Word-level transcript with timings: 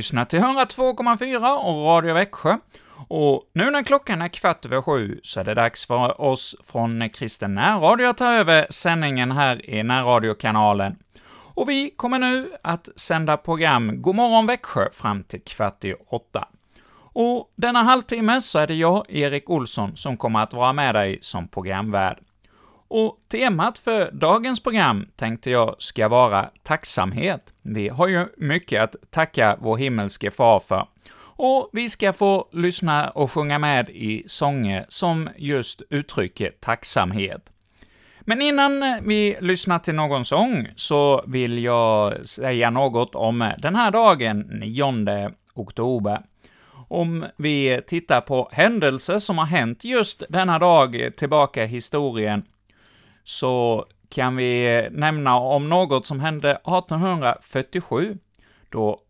Lyssnar 0.00 0.24
till 0.24 0.38
102,4 0.38 1.56
och 1.56 1.84
Radio 1.84 2.14
Växjö. 2.14 2.56
Och 3.08 3.42
nu 3.52 3.70
när 3.70 3.82
klockan 3.82 4.22
är 4.22 4.28
kvart 4.28 4.64
över 4.64 4.82
sju 4.82 5.20
så 5.22 5.40
är 5.40 5.44
det 5.44 5.54
dags 5.54 5.86
för 5.86 6.20
oss 6.20 6.56
från 6.64 7.10
Kristen 7.10 7.54
närradio 7.54 8.06
att 8.06 8.18
ta 8.18 8.32
över 8.32 8.66
sändningen 8.70 9.32
här 9.32 9.70
i 9.70 9.82
närradiokanalen. 9.82 10.96
Och 11.54 11.68
vi 11.68 11.90
kommer 11.90 12.18
nu 12.18 12.52
att 12.62 12.88
sända 12.96 13.36
program 13.36 14.02
Godmorgon 14.02 14.46
Växjö 14.46 14.90
fram 14.92 15.24
till 15.24 15.42
kvart 15.42 15.84
i 15.84 15.94
åtta. 16.06 16.48
Och 17.12 17.52
denna 17.56 17.82
halvtimme 17.82 18.40
så 18.40 18.58
är 18.58 18.66
det 18.66 18.74
jag, 18.74 19.04
Erik 19.08 19.50
Olsson, 19.50 19.96
som 19.96 20.16
kommer 20.16 20.40
att 20.40 20.52
vara 20.52 20.72
med 20.72 20.94
dig 20.94 21.18
som 21.20 21.48
programvärd. 21.48 22.18
Och 22.92 23.18
temat 23.28 23.78
för 23.78 24.10
dagens 24.12 24.62
program 24.62 25.06
tänkte 25.16 25.50
jag 25.50 25.74
ska 25.78 26.08
vara 26.08 26.50
tacksamhet. 26.62 27.52
Vi 27.62 27.88
har 27.88 28.08
ju 28.08 28.26
mycket 28.36 28.82
att 28.82 28.96
tacka 29.10 29.56
vår 29.60 29.76
himmelske 29.76 30.30
far 30.30 30.60
för. 30.60 30.86
Och 31.20 31.70
vi 31.72 31.88
ska 31.88 32.12
få 32.12 32.48
lyssna 32.52 33.10
och 33.10 33.30
sjunga 33.30 33.58
med 33.58 33.88
i 33.88 34.24
sånger 34.26 34.84
som 34.88 35.28
just 35.36 35.82
uttrycker 35.90 36.50
tacksamhet. 36.60 37.50
Men 38.20 38.42
innan 38.42 39.00
vi 39.02 39.36
lyssnar 39.40 39.78
till 39.78 39.94
någon 39.94 40.24
sång 40.24 40.68
så 40.76 41.24
vill 41.26 41.64
jag 41.64 42.26
säga 42.26 42.70
något 42.70 43.14
om 43.14 43.52
den 43.58 43.74
här 43.74 43.90
dagen, 43.90 44.40
9 44.40 45.30
oktober. 45.54 46.22
Om 46.88 47.26
vi 47.36 47.80
tittar 47.86 48.20
på 48.20 48.48
händelser 48.52 49.18
som 49.18 49.38
har 49.38 49.46
hänt 49.46 49.84
just 49.84 50.22
denna 50.28 50.58
dag 50.58 51.10
tillbaka 51.16 51.64
i 51.64 51.66
historien, 51.66 52.42
så 53.30 53.86
kan 54.08 54.36
vi 54.36 54.88
nämna 54.92 55.36
om 55.36 55.68
något 55.68 56.06
som 56.06 56.20
hände 56.20 56.50
1847. 56.50 58.18
Då 58.68 59.00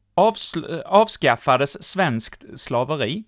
avskaffades 0.84 1.82
svenskt 1.82 2.44
slaveri. 2.60 3.24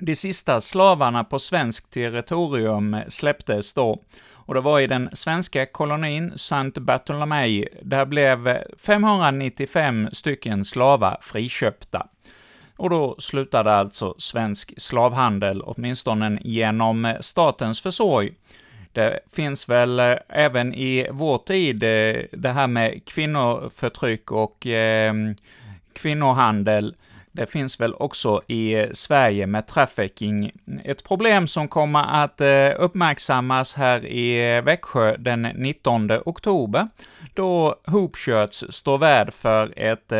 De 0.00 0.16
sista 0.16 0.60
slavarna 0.60 1.24
på 1.24 1.38
svenskt 1.38 1.92
territorium 1.92 2.96
släpptes 3.08 3.72
då, 3.72 4.02
och 4.32 4.54
det 4.54 4.60
var 4.60 4.80
i 4.80 4.86
den 4.86 5.08
svenska 5.12 5.66
kolonin 5.66 6.32
Saint 6.36 6.78
Bartolomé, 6.78 7.66
där 7.82 8.04
blev 8.04 8.58
595 8.78 10.08
stycken 10.12 10.64
slavar 10.64 11.18
friköpta. 11.20 12.06
Och 12.76 12.90
då 12.90 13.16
slutade 13.18 13.72
alltså 13.72 14.14
svensk 14.18 14.74
slavhandel, 14.76 15.62
åtminstone 15.62 16.38
genom 16.44 17.14
statens 17.20 17.80
försorg. 17.80 18.32
Det 18.92 19.20
finns 19.32 19.68
väl 19.68 20.00
eh, 20.00 20.14
även 20.28 20.74
i 20.74 21.06
vår 21.10 21.38
tid 21.38 21.82
eh, 21.82 22.22
det 22.32 22.48
här 22.48 22.66
med 22.66 23.04
kvinnoförtryck 23.04 24.32
och 24.32 24.66
eh, 24.66 25.14
kvinnohandel. 25.92 26.94
Det 27.34 27.46
finns 27.46 27.80
väl 27.80 27.94
också 27.94 28.42
i 28.46 28.74
eh, 28.74 28.86
Sverige 28.92 29.46
med 29.46 29.66
trafficking, 29.66 30.52
ett 30.84 31.04
problem 31.04 31.46
som 31.46 31.68
kommer 31.68 32.24
att 32.24 32.40
eh, 32.40 32.70
uppmärksammas 32.78 33.74
här 33.74 34.06
i 34.06 34.56
eh, 34.56 34.62
Växjö 34.62 35.16
den 35.16 35.42
19 35.42 36.10
oktober, 36.24 36.88
då 37.34 37.76
Hoopshirts 37.86 38.64
står 38.70 38.98
värd 38.98 39.32
för 39.32 39.72
ett, 39.76 40.12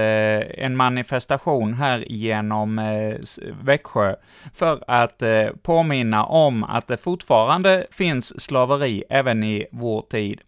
en 0.58 0.77
manifestation 0.77 1.74
här 1.74 2.05
genom 2.08 2.80
Växjö, 3.62 4.16
för 4.55 4.84
att 4.86 5.22
påminna 5.62 6.24
om 6.24 6.64
att 6.64 6.89
det 6.89 6.96
fortfarande 6.96 7.86
finns 7.90 8.40
slaveri 8.40 9.05
även 9.11 9.44
i 9.44 9.67
vår 9.73 10.02
tid. 10.02 10.40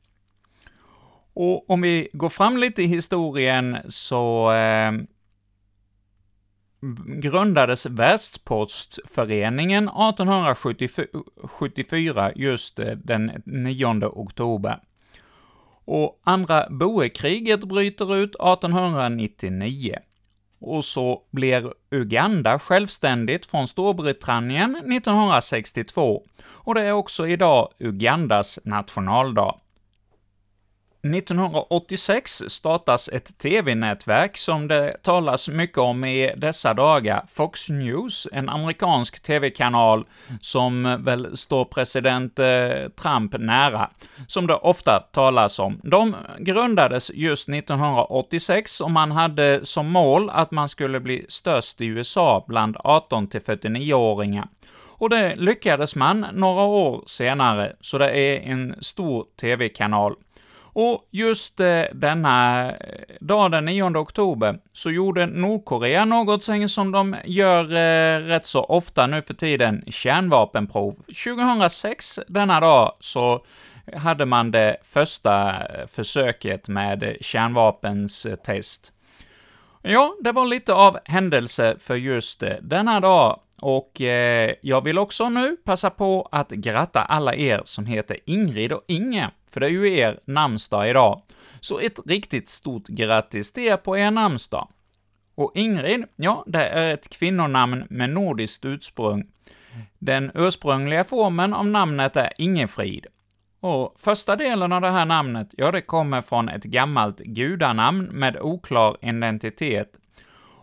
Och 1.35 1.71
om 1.71 1.81
vi 1.81 2.09
går 2.13 2.29
fram 2.29 2.57
lite 2.57 2.83
i 2.83 2.87
historien 2.87 3.77
så 3.89 4.53
eh, 4.53 4.93
grundades 7.07 7.87
Världspostföreningen 7.87 9.89
1874, 9.89 12.33
just 12.35 12.79
eh, 12.79 12.87
den 12.87 13.43
9 13.45 14.05
oktober 14.05 14.81
och 15.85 16.21
andra 16.25 16.67
boerkriget 16.71 17.65
bryter 17.65 18.17
ut 18.17 18.35
1899. 18.35 19.99
Och 20.61 20.85
så 20.85 21.23
blir 21.31 21.75
Uganda 21.91 22.59
självständigt 22.59 23.47
från 23.47 23.69
Storbritannien 23.69 24.77
1962, 24.77 26.23
och 26.47 26.75
det 26.75 26.81
är 26.81 26.93
också 26.93 27.27
idag 27.27 27.69
Ugandas 27.79 28.59
nationaldag. 28.65 29.55
1986 31.05 32.43
startas 32.49 33.09
ett 33.09 33.39
TV-nätverk 33.39 34.37
som 34.37 34.69
det 34.69 34.97
talas 35.03 35.49
mycket 35.49 35.79
om 35.79 36.05
i 36.05 36.35
dessa 36.37 36.75
dagar, 36.75 37.25
Fox 37.29 37.69
News, 37.69 38.29
en 38.33 38.49
amerikansk 38.49 39.23
TV-kanal 39.23 40.05
som 40.41 41.05
väl 41.05 41.37
står 41.37 41.65
president 41.65 42.39
eh, 42.39 42.89
Trump 43.03 43.39
nära, 43.39 43.91
som 44.27 44.47
det 44.47 44.55
ofta 44.55 45.01
talas 45.13 45.59
om. 45.59 45.81
De 45.83 46.17
grundades 46.39 47.11
just 47.15 47.49
1986 47.49 48.81
och 48.81 48.91
man 48.91 49.11
hade 49.11 49.65
som 49.65 49.87
mål 49.87 50.31
att 50.31 50.51
man 50.51 50.69
skulle 50.69 51.01
bli 51.01 51.27
störst 51.29 51.81
i 51.81 51.87
USA 51.87 52.45
bland 52.49 52.77
18 52.85 53.29
49-åringar. 53.29 54.49
Och 54.99 55.11
det 55.11 55.37
lyckades 55.37 55.97
man 55.97 56.27
några 56.33 56.63
år 56.63 57.03
senare, 57.07 57.77
så 57.81 57.99
det 57.99 58.11
är 58.11 58.41
en 58.41 58.75
stor 58.81 59.25
TV-kanal. 59.41 60.15
Och 60.77 61.09
just 61.11 61.61
eh, 61.61 61.83
denna 61.93 62.71
eh, 62.71 62.77
dag, 63.21 63.51
den 63.51 63.65
9 63.65 63.97
oktober, 63.97 64.59
så 64.73 64.91
gjorde 64.91 65.27
Nordkorea 65.27 66.05
något 66.05 66.45
som 66.71 66.93
de 66.93 67.17
gör 67.25 67.65
eh, 67.65 68.21
rätt 68.21 68.47
så 68.47 68.65
ofta 68.65 69.07
nu 69.07 69.23
för 69.23 69.35
tiden, 69.35 69.85
kärnvapenprov. 69.87 70.95
2006, 71.25 72.21
denna 72.29 72.61
dag, 72.61 72.93
så 73.01 73.45
hade 73.97 74.27
man 74.27 74.51
det 74.51 74.77
första 74.85 75.51
eh, 75.51 75.87
försöket 75.87 76.69
med 76.69 77.17
kärnvapenstest. 77.21 78.93
Ja, 79.83 80.17
det 80.21 80.33
var 80.33 80.47
lite 80.47 80.75
av 80.75 80.99
händelse 81.05 81.77
för 81.79 81.95
just 81.95 82.43
eh, 82.43 82.57
denna 82.63 83.01
dag, 83.01 83.41
och 83.61 84.01
eh, 84.01 84.55
jag 84.63 84.85
vill 84.85 84.99
också 84.99 85.29
nu 85.29 85.57
passa 85.65 85.91
på 85.91 86.29
att 86.33 86.51
gratta 86.51 87.03
alla 87.03 87.35
er 87.35 87.63
som 87.65 87.87
heter 87.87 88.19
Ingrid 88.25 88.73
och 88.73 88.85
Inge 88.87 89.31
för 89.55 89.61
det 89.61 89.67
är 89.67 89.71
ju 89.71 89.97
er 89.97 90.21
namnsdag 90.25 90.91
idag. 90.91 91.23
Så 91.61 91.79
ett 91.79 92.01
riktigt 92.07 92.49
stort 92.49 92.87
grattis 92.87 93.53
till 93.53 93.63
er 93.63 93.77
på 93.77 93.99
er 93.99 94.11
namnsdag. 94.11 94.69
Och 95.35 95.53
Ingrid, 95.55 96.05
ja, 96.17 96.45
det 96.47 96.69
är 96.69 96.95
ett 96.95 97.09
kvinnonamn 97.09 97.85
med 97.91 98.11
nordiskt 98.11 98.65
ursprung. 98.65 99.25
Den 99.99 100.31
ursprungliga 100.35 101.05
formen 101.05 101.55
av 101.55 101.67
namnet 101.67 102.17
är 102.17 102.33
Ingefrid. 102.39 103.07
Och 103.61 103.95
första 103.99 104.37
delen 104.37 104.73
av 104.73 104.81
det 104.81 104.91
här 104.91 105.05
namnet, 105.05 105.49
ja, 105.53 105.71
det 105.71 105.81
kommer 105.81 106.23
från 106.23 106.49
ett 106.49 106.65
gammalt 106.65 107.19
gudanamn 107.19 108.05
med 108.05 108.37
oklar 108.37 108.97
identitet. 109.03 109.93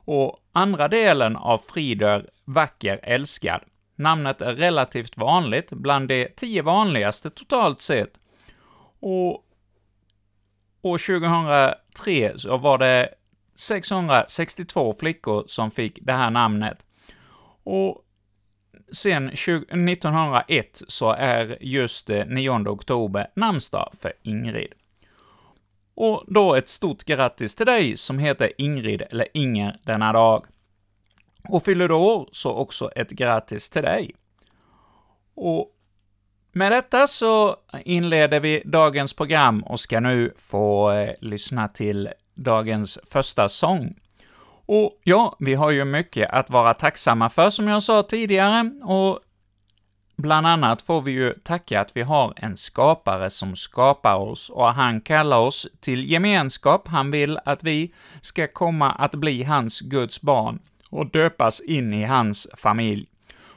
Och 0.05 0.37
andra 0.51 0.87
delen 0.87 1.35
av 1.35 1.57
Frider, 1.57 2.29
vacker, 2.45 2.99
älskad. 3.03 3.61
Namnet 3.95 4.41
är 4.41 4.53
relativt 4.53 5.17
vanligt, 5.17 5.69
bland 5.69 6.07
de 6.07 6.27
tio 6.35 6.61
vanligaste 6.61 7.29
totalt 7.29 7.81
sett, 7.81 8.19
och 9.01 9.45
år 10.81 10.97
2003 10.97 12.39
så 12.39 12.57
var 12.57 12.77
det 12.77 13.09
662 13.55 14.93
flickor 14.99 15.43
som 15.47 15.71
fick 15.71 15.99
det 16.01 16.13
här 16.13 16.29
namnet. 16.29 16.85
Och 17.63 18.05
sen 18.91 19.29
1901 19.29 20.81
så 20.87 21.11
är 21.11 21.57
just 21.61 22.09
eh, 22.09 22.25
9 22.25 22.49
oktober 22.51 23.27
namnsdag 23.35 23.93
för 23.99 24.13
Ingrid. 24.21 24.73
Och 25.95 26.23
då 26.27 26.55
ett 26.55 26.69
stort 26.69 27.03
grattis 27.03 27.55
till 27.55 27.65
dig 27.65 27.97
som 27.97 28.19
heter 28.19 28.51
Ingrid 28.57 29.01
eller 29.01 29.27
Inger 29.33 29.79
denna 29.83 30.13
dag. 30.13 30.45
Och 31.49 31.63
fyller 31.63 31.87
du 31.87 31.93
år, 31.93 32.29
så 32.31 32.51
också 32.53 32.91
ett 32.95 33.09
grattis 33.11 33.69
till 33.69 33.81
dig. 33.81 34.15
Och 35.35 35.71
med 36.51 36.71
detta 36.71 37.07
så 37.07 37.55
inleder 37.85 38.39
vi 38.39 38.61
dagens 38.65 39.13
program 39.13 39.63
och 39.63 39.79
ska 39.79 39.99
nu 39.99 40.33
få 40.37 40.91
eh, 40.91 41.13
lyssna 41.21 41.67
till 41.67 42.09
dagens 42.33 42.99
första 43.03 43.49
sång. 43.49 43.95
Och 44.65 44.99
ja, 45.03 45.35
vi 45.39 45.53
har 45.53 45.71
ju 45.71 45.85
mycket 45.85 46.29
att 46.29 46.49
vara 46.49 46.73
tacksamma 46.73 47.29
för, 47.29 47.49
som 47.49 47.67
jag 47.67 47.83
sa 47.83 48.03
tidigare, 48.03 48.71
och 48.83 49.19
bland 50.17 50.47
annat 50.47 50.81
får 50.81 51.01
vi 51.01 51.11
ju 51.11 51.33
tacka 51.33 51.81
att 51.81 51.97
vi 51.97 52.01
har 52.01 52.33
en 52.35 52.57
skapare 52.57 53.29
som 53.29 53.55
skapar 53.55 54.15
oss, 54.15 54.49
och 54.49 54.73
han 54.73 55.01
kallar 55.01 55.39
oss 55.39 55.67
till 55.79 56.11
gemenskap. 56.11 56.87
Han 56.87 57.11
vill 57.11 57.39
att 57.45 57.63
vi 57.63 57.93
ska 58.21 58.47
komma 58.47 58.91
att 58.91 59.15
bli 59.15 59.43
hans 59.43 59.81
Guds 59.81 60.21
barn 60.21 60.59
och 60.89 61.11
döpas 61.11 61.61
in 61.61 61.93
i 61.93 62.03
hans 62.03 62.47
familj. 62.57 63.10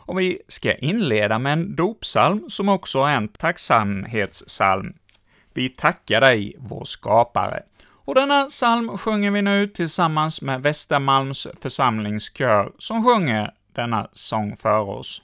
Och 0.06 0.20
vi 0.20 0.38
ska 0.48 0.74
inleda 0.74 1.38
med 1.38 1.52
en 1.52 1.76
dopsalm 1.76 2.50
som 2.50 2.68
också 2.68 2.98
är 2.98 3.16
en 3.16 3.28
tacksamhetssalm. 3.28 4.94
Vi 5.54 5.68
tackar 5.68 6.20
dig, 6.20 6.56
vår 6.58 6.84
skapare. 6.84 7.62
Och 8.06 8.14
denna 8.14 8.44
psalm 8.44 8.98
sjunger 8.98 9.30
vi 9.30 9.42
nu 9.42 9.66
tillsammans 9.66 10.42
med 10.42 10.62
Västermalms 10.62 11.46
församlingskör, 11.60 12.72
som 12.78 13.04
sjunger 13.04 13.54
denna 13.72 14.08
sång 14.12 14.56
för 14.56 14.80
oss. 14.80 15.22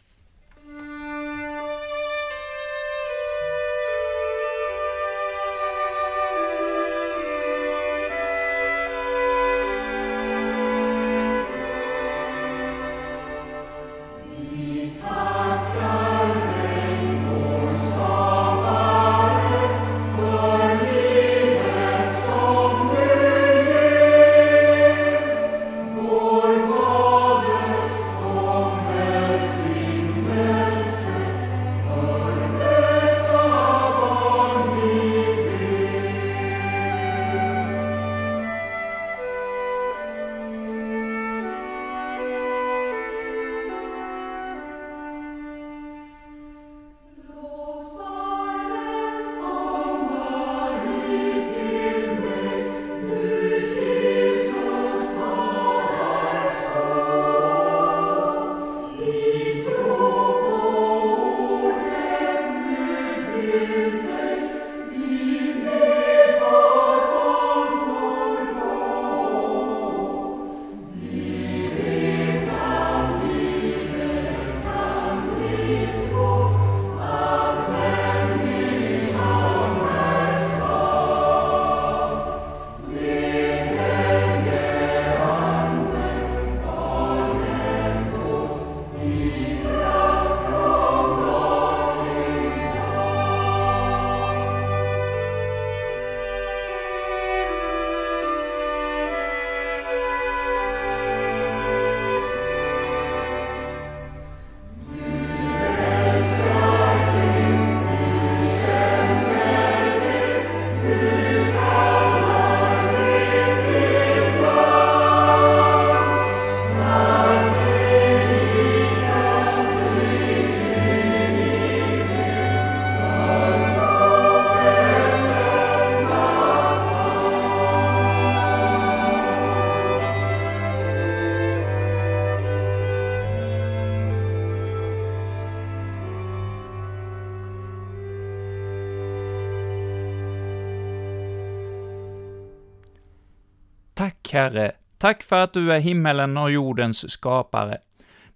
Tack, 144.30 144.34
Herre. 144.34 144.72
Tack 144.98 145.22
för 145.22 145.36
att 145.36 145.52
du 145.52 145.72
är 145.72 145.80
himmelen 145.80 146.36
och 146.36 146.50
jordens 146.50 147.10
skapare. 147.10 147.78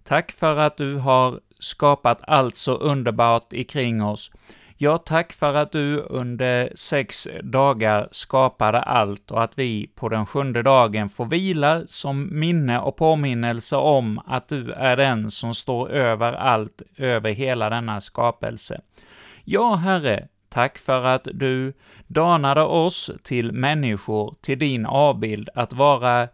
Tack 0.03 0.31
för 0.31 0.57
att 0.57 0.77
du 0.77 0.95
har 0.95 1.39
skapat 1.59 2.19
allt 2.21 2.55
så 2.55 2.75
underbart 2.75 3.53
ikring 3.53 4.03
oss. 4.03 4.31
Ja, 4.77 4.97
tack 4.97 5.33
för 5.33 5.53
att 5.53 5.71
du 5.71 5.99
under 5.99 6.71
sex 6.75 7.27
dagar 7.43 8.07
skapade 8.11 8.81
allt 8.81 9.31
och 9.31 9.43
att 9.43 9.59
vi 9.59 9.87
på 9.95 10.09
den 10.09 10.25
sjunde 10.25 10.63
dagen 10.63 11.09
får 11.09 11.25
vila 11.25 11.81
som 11.87 12.39
minne 12.39 12.79
och 12.79 12.95
påminnelse 12.95 13.75
om 13.75 14.21
att 14.25 14.47
du 14.47 14.71
är 14.71 14.97
den 14.97 15.31
som 15.31 15.53
står 15.53 15.89
över 15.89 16.33
allt, 16.33 16.81
över 16.97 17.31
hela 17.31 17.69
denna 17.69 18.01
skapelse. 18.01 18.81
Ja, 19.43 19.75
Herre, 19.75 20.27
Tack 20.55 20.77
för 20.77 21.03
att 21.03 21.27
du 21.33 21.73
danade 22.07 22.61
oss 22.61 23.11
till 23.23 23.51
människor, 23.51 24.35
till 24.41 24.59
din 24.59 24.85
avbild, 24.85 25.49
att 25.55 25.73
vara 25.73 26.27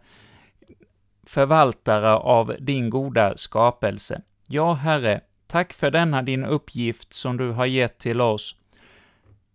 förvaltare 1.26 2.14
av 2.14 2.56
din 2.60 2.90
goda 2.90 3.36
skapelse. 3.36 4.22
Ja, 4.48 4.72
Herre, 4.72 5.20
tack 5.46 5.72
för 5.72 5.90
denna 5.90 6.22
din 6.22 6.44
uppgift 6.44 7.14
som 7.14 7.36
du 7.36 7.50
har 7.50 7.66
gett 7.66 7.98
till 7.98 8.20
oss. 8.20 8.56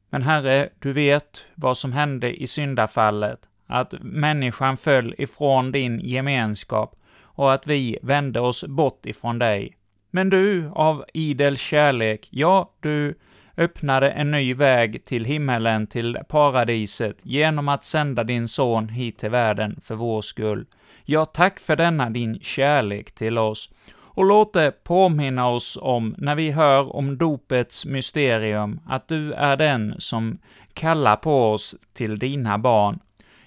Men 0.09 0.21
Herre, 0.21 0.69
du 0.79 0.93
vet 0.93 1.45
vad 1.55 1.77
som 1.77 1.93
hände 1.93 2.41
i 2.41 2.47
syndafallet, 2.47 3.39
att 3.67 3.93
människan 4.01 4.77
föll 4.77 5.15
ifrån 5.17 5.71
din 5.71 5.99
gemenskap 5.99 6.95
och 7.21 7.53
att 7.53 7.67
vi 7.67 7.99
vände 8.01 8.39
oss 8.39 8.63
bort 8.63 9.05
ifrån 9.05 9.39
dig. 9.39 9.77
Men 10.11 10.29
du, 10.29 10.69
av 10.75 11.05
idel 11.13 11.57
kärlek, 11.57 12.27
ja, 12.31 12.71
du 12.79 13.15
öppnade 13.57 14.09
en 14.09 14.31
ny 14.31 14.53
väg 14.53 15.05
till 15.05 15.25
himmelen, 15.25 15.87
till 15.87 16.17
paradiset, 16.29 17.17
genom 17.23 17.69
att 17.69 17.83
sända 17.83 18.23
din 18.23 18.47
son 18.47 18.89
hit 18.89 19.17
till 19.17 19.29
världen 19.29 19.79
för 19.83 19.95
vår 19.95 20.21
skull. 20.21 20.65
Ja, 21.05 21.25
tack 21.25 21.59
för 21.59 21.75
denna 21.75 22.09
din 22.09 22.39
kärlek 22.39 23.11
till 23.11 23.37
oss. 23.37 23.69
Och 24.17 24.25
låt 24.25 24.53
det 24.53 24.83
påminna 24.83 25.49
oss 25.49 25.77
om, 25.81 26.15
när 26.17 26.35
vi 26.35 26.51
hör 26.51 26.95
om 26.95 27.17
dopets 27.17 27.85
mysterium, 27.85 28.79
att 28.87 29.07
du 29.07 29.33
är 29.33 29.57
den 29.57 29.95
som 29.97 30.37
kallar 30.73 31.15
på 31.15 31.51
oss 31.51 31.75
till 31.93 32.19
dina 32.19 32.57
barn. 32.57 32.99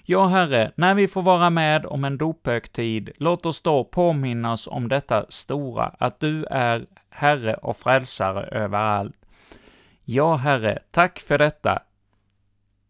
Ja, 0.03 0.25
Herre, 0.25 0.71
när 0.75 0.93
vi 0.93 1.07
får 1.07 1.21
vara 1.21 1.49
med 1.49 1.85
om 1.85 2.03
en 2.03 2.17
dophögtid, 2.17 3.09
låt 3.17 3.45
oss 3.45 3.61
då 3.61 3.83
påminna 3.83 4.53
oss 4.53 4.67
om 4.67 4.87
detta 4.87 5.25
stora, 5.29 5.91
att 5.97 6.19
du 6.19 6.45
är 6.45 6.85
Herre 7.09 7.53
och 7.53 7.77
Frälsare 7.77 8.45
överallt. 8.45 9.15
Ja, 10.03 10.35
Herre, 10.35 10.79
tack 10.91 11.19
för 11.19 11.37
detta. 11.37 11.79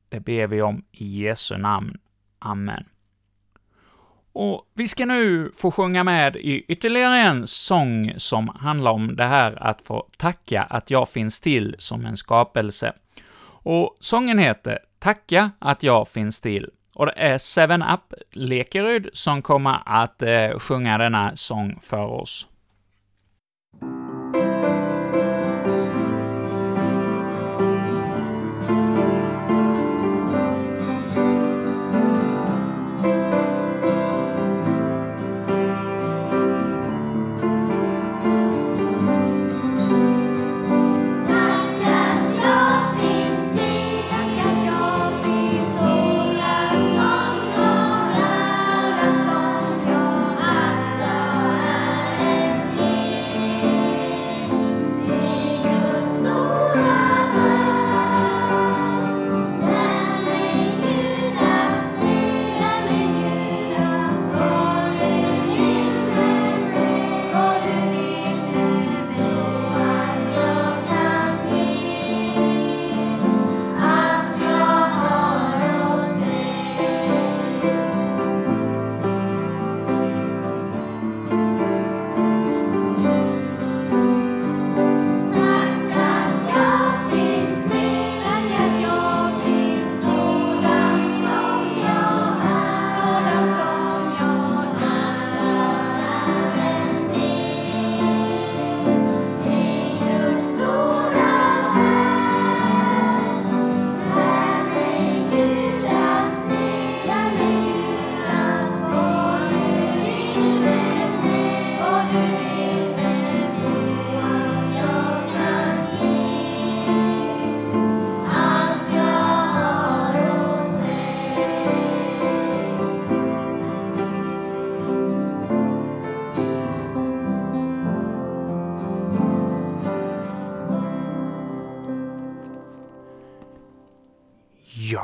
Det 0.10 0.20
ber 0.20 0.48
vi 0.48 0.62
om 0.62 0.84
i 0.92 1.24
Jesu 1.24 1.58
namn. 1.58 1.98
Amen. 2.40 2.86
Och 4.34 4.72
vi 4.74 4.88
ska 4.88 5.06
nu 5.06 5.52
få 5.56 5.72
sjunga 5.72 6.04
med 6.04 6.36
i 6.36 6.66
ytterligare 6.68 7.18
en 7.18 7.48
sång 7.48 8.14
som 8.18 8.50
handlar 8.50 8.92
om 8.92 9.16
det 9.16 9.26
här 9.26 9.64
att 9.64 9.82
få 9.82 10.08
tacka 10.18 10.64
att 10.64 10.90
jag 10.90 11.10
finns 11.10 11.40
till 11.40 11.76
som 11.78 12.06
en 12.06 12.18
skapelse. 12.18 12.94
Och 13.64 13.98
sången 14.00 14.40
heter 14.40 14.80
”Tacka 15.00 15.52
att 15.60 15.84
jag 15.84 16.08
finns 16.08 16.42
till” 16.42 16.70
och 16.94 17.06
det 17.06 17.14
är 17.16 17.38
Seven 17.38 17.82
Up 17.82 18.14
Lekeryd 18.32 19.10
som 19.14 19.42
kommer 19.42 19.80
att 19.86 20.22
eh, 20.22 20.60
sjunga 20.60 20.98
denna 20.98 21.36
sång 21.36 21.80
för 21.82 22.06
oss. 22.06 22.48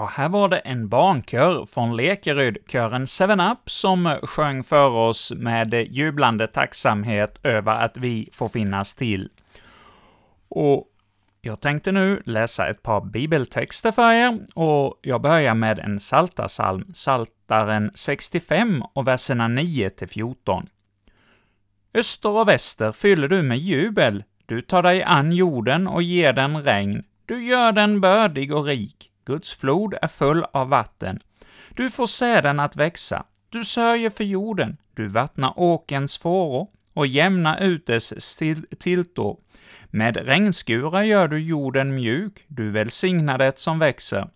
Och 0.07 0.13
här 0.13 0.29
var 0.29 0.49
det 0.49 0.57
en 0.57 0.89
barnkör 0.89 1.65
från 1.65 1.95
Lekeryd, 1.95 2.57
kören 2.67 3.05
7up, 3.05 3.57
som 3.65 4.17
sjöng 4.23 4.63
för 4.63 4.89
oss 4.89 5.33
med 5.35 5.73
jublande 5.73 6.47
tacksamhet 6.47 7.39
över 7.43 7.71
att 7.71 7.97
vi 7.97 8.29
får 8.31 8.49
finnas 8.49 8.95
till. 8.95 9.29
Och 10.49 10.85
jag 11.41 11.61
tänkte 11.61 11.91
nu 11.91 12.21
läsa 12.25 12.67
ett 12.69 12.83
par 12.83 13.01
bibeltexter 13.01 13.91
för 13.91 14.13
er, 14.13 14.39
och 14.55 14.99
jag 15.01 15.21
börjar 15.21 15.53
med 15.53 15.79
en 15.79 15.99
saltasalm, 15.99 16.93
Saltaren 16.93 17.91
65 17.93 18.83
och 18.93 19.07
verserna 19.07 19.47
9 19.47 19.91
14. 20.07 20.69
Öster 21.93 22.29
och 22.29 22.47
väster 22.47 22.91
fyller 22.91 23.27
du 23.27 23.43
med 23.43 23.57
jubel, 23.57 24.23
du 24.45 24.61
tar 24.61 24.83
dig 24.83 25.03
an 25.03 25.31
jorden 25.31 25.87
och 25.87 26.03
ger 26.03 26.33
den 26.33 26.63
regn, 26.63 27.03
du 27.25 27.47
gör 27.47 27.71
den 27.71 28.01
bördig 28.01 28.53
och 28.55 28.65
rik, 28.65 29.11
Guds 29.27 29.53
flod 29.53 29.95
är 30.01 30.07
full 30.07 30.45
av 30.53 30.69
vatten. 30.69 31.19
Du 31.69 31.89
får 31.89 32.05
säden 32.05 32.59
att 32.59 32.75
växa, 32.75 33.23
du 33.49 33.63
sörjer 33.63 34.09
för 34.09 34.23
jorden, 34.23 34.77
du 34.93 35.07
vattnar 35.07 35.53
åkens 35.55 36.17
fåror 36.17 36.67
och 36.93 37.07
jämnar 37.07 37.61
ut 37.61 37.85
dess 37.85 38.35
tiltor. 38.79 39.37
Med 39.85 40.17
regnskurar 40.17 41.03
gör 41.03 41.27
du 41.27 41.39
jorden 41.39 41.95
mjuk, 41.95 42.45
du 42.47 42.69
välsignar 42.69 43.37
det 43.37 43.59
som 43.59 43.79
växer. 43.79 44.29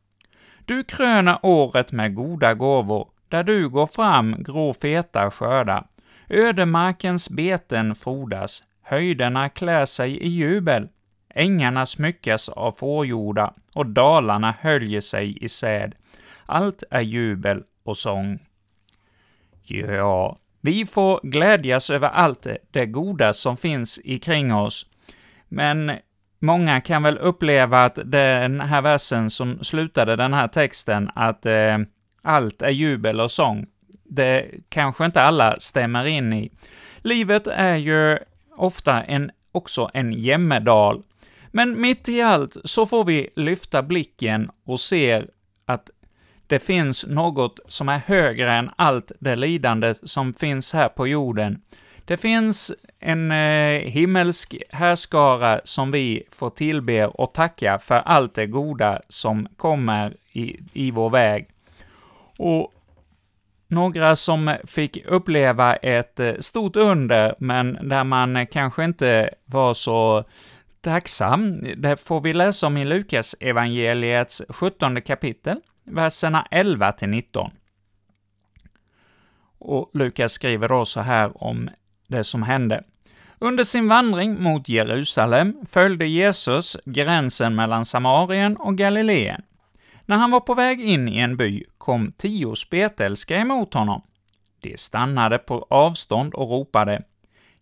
Du 0.65 0.83
kröner 0.83 1.39
året 1.43 1.91
med 1.91 2.15
goda 2.15 2.53
gåvor, 2.53 3.07
där 3.27 3.43
du 3.43 3.69
går 3.69 3.87
fram 3.87 4.43
grå 4.43 4.73
feta 4.73 5.31
skördar. 5.31 5.87
Ödemarkens 6.29 7.29
beten 7.29 7.95
frodas, 7.95 8.63
höjderna 8.81 9.49
klär 9.49 9.85
sig 9.85 10.17
i 10.17 10.27
jubel. 10.27 10.87
Ängarna 11.35 11.85
smyckas 11.85 12.49
av 12.49 12.71
fårjorda 12.71 13.53
och 13.73 13.85
dalarna 13.85 14.55
höljer 14.59 15.01
sig 15.01 15.43
i 15.43 15.49
säd. 15.49 15.95
Allt 16.45 16.83
är 16.91 17.01
jubel 17.01 17.63
och 17.83 17.97
sång. 17.97 18.39
Ja, 19.63 20.37
vi 20.61 20.85
får 20.85 21.19
glädjas 21.23 21.89
över 21.89 22.09
allt 22.09 22.47
det 22.71 22.85
goda 22.85 23.33
som 23.33 23.57
finns 23.57 23.99
ikring 24.03 24.53
oss, 24.53 24.85
men 25.47 25.91
många 26.39 26.81
kan 26.81 27.03
väl 27.03 27.17
uppleva 27.17 27.81
att 27.81 27.99
den 28.05 28.61
här 28.61 28.81
versen 28.81 29.29
som 29.29 29.63
slutade 29.63 30.15
den 30.15 30.33
här 30.33 30.47
texten, 30.47 31.09
att 31.15 31.45
eh, 31.45 31.77
allt 32.21 32.61
är 32.61 32.69
jubel 32.69 33.19
och 33.19 33.31
sång, 33.31 33.65
det 34.03 34.51
kanske 34.69 35.05
inte 35.05 35.21
alla 35.21 35.55
stämmer 35.59 36.05
in 36.05 36.33
i. 36.33 36.51
Livet 36.97 37.47
är 37.47 37.75
ju 37.75 38.17
ofta 38.55 39.03
en, 39.03 39.31
också 39.51 39.89
en 39.93 40.13
jämmerdal, 40.13 41.03
men 41.51 41.81
mitt 41.81 42.09
i 42.09 42.21
allt 42.21 42.57
så 42.63 42.85
får 42.85 43.05
vi 43.05 43.29
lyfta 43.35 43.83
blicken 43.83 44.49
och 44.63 44.79
se 44.79 45.23
att 45.65 45.89
det 46.47 46.59
finns 46.59 47.05
något 47.07 47.59
som 47.67 47.89
är 47.89 47.97
högre 47.97 48.53
än 48.53 48.69
allt 48.75 49.11
det 49.19 49.35
lidande 49.35 49.93
som 50.03 50.33
finns 50.33 50.73
här 50.73 50.89
på 50.89 51.07
jorden. 51.07 51.61
Det 52.05 52.17
finns 52.17 52.71
en 52.99 53.31
eh, 53.31 53.81
himmelsk 53.81 54.55
härskara 54.69 55.61
som 55.63 55.91
vi 55.91 56.23
får 56.31 56.49
tillbe 56.49 57.07
och 57.07 57.33
tacka 57.33 57.77
för 57.77 57.95
allt 57.95 58.35
det 58.35 58.45
goda 58.45 59.01
som 59.09 59.47
kommer 59.57 60.15
i, 60.31 60.59
i 60.73 60.91
vår 60.91 61.09
väg. 61.09 61.47
Och 62.37 62.73
några 63.67 64.15
som 64.15 64.55
fick 64.65 65.05
uppleva 65.05 65.75
ett 65.75 66.19
eh, 66.19 66.33
stort 66.39 66.75
under, 66.75 67.35
men 67.37 67.77
där 67.89 68.03
man 68.03 68.47
kanske 68.47 68.83
inte 68.83 69.29
var 69.45 69.73
så 69.73 70.23
tacksam. 70.81 71.63
Det 71.77 71.97
får 71.97 72.21
vi 72.21 72.33
läsa 72.33 72.67
om 72.67 72.77
i 72.77 72.83
Lukas 72.83 73.35
evangeliets 73.39 74.41
17 74.49 75.01
kapitel, 75.01 75.59
verserna 75.83 76.47
11 76.51 76.91
till 76.91 77.09
19. 77.09 77.51
Och 79.59 79.89
Lukas 79.93 80.31
skriver 80.31 80.67
då 80.67 80.85
så 80.85 81.01
här 81.01 81.43
om 81.43 81.69
det 82.07 82.23
som 82.23 82.43
hände. 82.43 82.83
Under 83.39 83.63
sin 83.63 83.87
vandring 83.87 84.43
mot 84.43 84.69
Jerusalem 84.69 85.55
följde 85.65 86.07
Jesus 86.07 86.77
gränsen 86.85 87.55
mellan 87.55 87.85
Samarien 87.85 88.57
och 88.57 88.77
Galileen. 88.77 89.41
När 90.05 90.17
han 90.17 90.31
var 90.31 90.39
på 90.39 90.53
väg 90.53 90.81
in 90.81 91.07
i 91.07 91.17
en 91.17 91.37
by 91.37 91.63
kom 91.77 92.11
tio 92.11 92.55
spetälska 92.55 93.37
emot 93.37 93.73
honom. 93.73 94.01
De 94.61 94.77
stannade 94.77 95.37
på 95.37 95.67
avstånd 95.69 96.33
och 96.33 96.49
ropade 96.49 97.03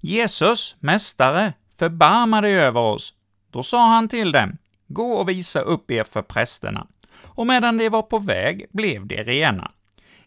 ”Jesus, 0.01 0.75
Mästare, 0.79 1.53
förbarma 1.79 2.41
dig 2.41 2.53
över 2.53 2.79
oss. 2.79 3.13
Då 3.51 3.63
sa 3.63 3.87
han 3.87 4.07
till 4.07 4.31
dem, 4.31 4.57
gå 4.87 5.11
och 5.11 5.29
visa 5.29 5.59
upp 5.59 5.91
er 5.91 6.03
för 6.03 6.21
prästerna. 6.21 6.87
Och 7.23 7.47
medan 7.47 7.77
de 7.77 7.89
var 7.89 8.01
på 8.01 8.19
väg 8.19 8.65
blev 8.71 9.07
de 9.07 9.23
rena. 9.23 9.71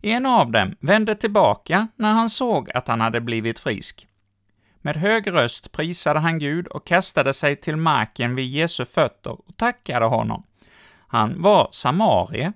En 0.00 0.26
av 0.26 0.50
dem 0.50 0.74
vände 0.80 1.14
tillbaka 1.14 1.88
när 1.96 2.12
han 2.12 2.28
såg 2.28 2.70
att 2.70 2.88
han 2.88 3.00
hade 3.00 3.20
blivit 3.20 3.58
frisk. 3.58 4.06
Med 4.80 4.96
hög 4.96 5.32
röst 5.32 5.72
prisade 5.72 6.18
han 6.18 6.38
Gud 6.38 6.66
och 6.66 6.86
kastade 6.86 7.32
sig 7.32 7.56
till 7.56 7.76
marken 7.76 8.34
vid 8.34 8.50
Jesu 8.50 8.84
fötter 8.84 9.30
och 9.30 9.56
tackade 9.56 10.06
honom. 10.06 10.42
Han 11.06 11.42
var 11.42 11.68
samarie. 11.72 12.52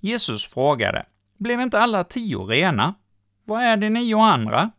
Jesus 0.00 0.46
frågade, 0.46 1.06
blev 1.38 1.60
inte 1.60 1.78
alla 1.78 2.04
tio 2.04 2.38
rena? 2.38 2.94
Vad 3.44 3.62
är 3.62 3.76
de 3.76 3.90
nio 3.90 4.22
andra? 4.22 4.70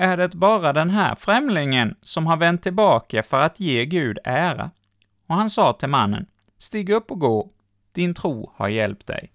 Är 0.00 0.16
det 0.16 0.34
bara 0.34 0.72
den 0.72 0.90
här 0.90 1.14
främlingen 1.14 1.94
som 2.02 2.26
har 2.26 2.36
vänt 2.36 2.62
tillbaka 2.62 3.22
för 3.22 3.40
att 3.40 3.60
ge 3.60 3.84
Gud 3.84 4.18
ära. 4.24 4.70
Och 5.26 5.34
han 5.34 5.50
sa 5.50 5.72
till 5.72 5.88
mannen, 5.88 6.26
stig 6.58 6.90
upp 6.90 7.10
och 7.10 7.18
gå, 7.18 7.50
din 7.92 8.14
tro 8.14 8.52
har 8.56 8.68
hjälpt 8.68 9.06
dig. 9.06 9.32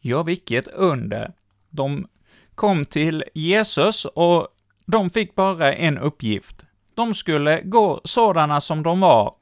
Ja, 0.00 0.22
vilket 0.22 0.68
under! 0.68 1.32
De 1.70 2.08
kom 2.54 2.84
till 2.84 3.24
Jesus 3.34 4.04
och 4.04 4.48
de 4.86 5.10
fick 5.10 5.34
bara 5.34 5.74
en 5.74 5.98
uppgift. 5.98 6.66
De 6.94 7.14
skulle 7.14 7.60
gå 7.62 8.00
sådana 8.04 8.60
som 8.60 8.82
de 8.82 9.00
var, 9.00 9.34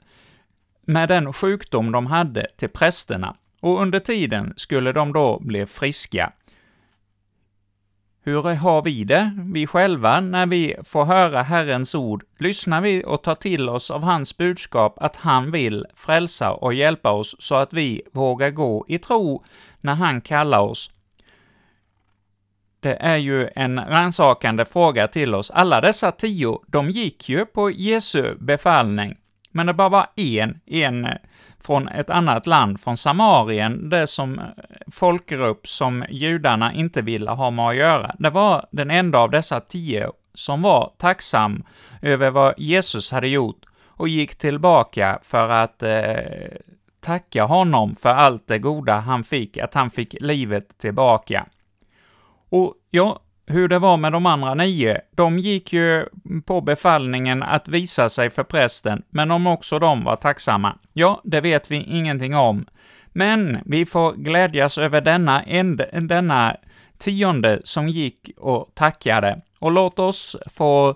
med 0.82 1.08
den 1.08 1.32
sjukdom 1.32 1.92
de 1.92 2.06
hade, 2.06 2.46
till 2.56 2.68
prästerna, 2.68 3.36
och 3.60 3.82
under 3.82 3.98
tiden 3.98 4.52
skulle 4.56 4.92
de 4.92 5.12
då 5.12 5.38
bli 5.40 5.66
friska. 5.66 6.32
Hur 8.30 8.54
har 8.54 8.82
vi 8.82 9.04
det, 9.04 9.32
vi 9.54 9.66
själva, 9.66 10.20
när 10.20 10.46
vi 10.46 10.76
får 10.84 11.04
höra 11.04 11.42
Herrens 11.42 11.94
ord? 11.94 12.24
Lyssnar 12.38 12.80
vi 12.80 13.04
och 13.06 13.22
tar 13.22 13.34
till 13.34 13.68
oss 13.68 13.90
av 13.90 14.02
hans 14.02 14.36
budskap 14.36 14.94
att 15.00 15.16
han 15.16 15.50
vill 15.50 15.86
frälsa 15.94 16.52
och 16.52 16.74
hjälpa 16.74 17.10
oss 17.10 17.36
så 17.38 17.54
att 17.54 17.72
vi 17.72 18.02
vågar 18.12 18.50
gå 18.50 18.84
i 18.88 18.98
tro 18.98 19.44
när 19.80 19.94
han 19.94 20.20
kallar 20.20 20.58
oss? 20.58 20.90
Det 22.80 22.94
är 22.94 23.16
ju 23.16 23.48
en 23.54 23.80
rannsakande 23.80 24.64
fråga 24.64 25.08
till 25.08 25.34
oss. 25.34 25.50
Alla 25.50 25.80
dessa 25.80 26.12
tio, 26.12 26.60
de 26.66 26.90
gick 26.90 27.28
ju 27.28 27.46
på 27.46 27.70
Jesu 27.70 28.34
befallning, 28.38 29.16
men 29.50 29.66
det 29.66 29.74
bara 29.74 29.88
var 29.88 30.06
en, 30.16 30.60
en 30.66 31.08
från 31.60 31.88
ett 31.88 32.10
annat 32.10 32.46
land, 32.46 32.80
från 32.80 32.96
Samarien, 32.96 33.88
det 33.88 34.06
som 34.06 34.38
eh, 34.38 34.44
folkgrupp 34.92 35.66
som 35.66 36.04
judarna 36.10 36.74
inte 36.74 37.02
ville 37.02 37.30
ha 37.30 37.50
med 37.50 37.68
att 37.68 37.76
göra. 37.76 38.14
Det 38.18 38.30
var 38.30 38.66
den 38.70 38.90
enda 38.90 39.18
av 39.18 39.30
dessa 39.30 39.60
tio 39.60 40.10
som 40.34 40.62
var 40.62 40.92
tacksam 40.98 41.64
över 42.02 42.30
vad 42.30 42.54
Jesus 42.58 43.12
hade 43.12 43.28
gjort 43.28 43.64
och 43.86 44.08
gick 44.08 44.38
tillbaka 44.38 45.18
för 45.22 45.48
att 45.48 45.82
eh, 45.82 46.58
tacka 47.00 47.44
honom 47.44 47.96
för 47.96 48.08
allt 48.08 48.48
det 48.48 48.58
goda 48.58 48.98
han 48.98 49.24
fick, 49.24 49.56
att 49.56 49.74
han 49.74 49.90
fick 49.90 50.14
livet 50.20 50.78
tillbaka. 50.78 51.46
Och 52.48 52.74
jag 52.90 53.18
hur 53.50 53.68
det 53.68 53.78
var 53.78 53.96
med 53.96 54.12
de 54.12 54.26
andra 54.26 54.54
nio, 54.54 55.00
de 55.16 55.38
gick 55.38 55.72
ju 55.72 56.06
på 56.46 56.60
befallningen 56.60 57.42
att 57.42 57.68
visa 57.68 58.08
sig 58.08 58.30
för 58.30 58.44
prästen, 58.44 59.02
men 59.10 59.30
om 59.30 59.46
också 59.46 59.78
de 59.78 60.04
var 60.04 60.16
tacksamma, 60.16 60.78
ja, 60.92 61.20
det 61.24 61.40
vet 61.40 61.70
vi 61.70 61.76
ingenting 61.76 62.36
om. 62.36 62.66
Men 63.12 63.58
vi 63.64 63.86
får 63.86 64.12
glädjas 64.12 64.78
över 64.78 65.00
denna, 65.00 65.42
end, 65.42 65.82
denna 65.92 66.56
tionde 66.98 67.60
som 67.64 67.88
gick 67.88 68.30
och 68.36 68.70
tackade, 68.74 69.40
och 69.60 69.72
låt 69.72 69.98
oss 69.98 70.36
få 70.46 70.94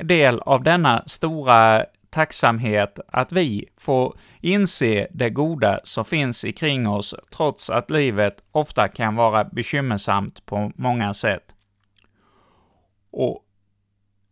del 0.00 0.40
av 0.40 0.62
denna 0.62 1.02
stora 1.06 1.84
tacksamhet 2.10 2.98
att 3.08 3.32
vi 3.32 3.64
får 3.76 4.14
inse 4.40 5.06
det 5.10 5.30
goda 5.30 5.80
som 5.84 6.04
finns 6.04 6.44
ikring 6.44 6.88
oss, 6.88 7.14
trots 7.36 7.70
att 7.70 7.90
livet 7.90 8.36
ofta 8.52 8.88
kan 8.88 9.16
vara 9.16 9.44
bekymmersamt 9.44 10.46
på 10.46 10.72
många 10.76 11.14
sätt. 11.14 11.42
Och 13.16 13.42